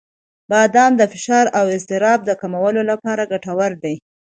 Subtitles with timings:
[0.51, 3.95] •بادام د فشار او اضطراب کمولو لپاره ګټور دي.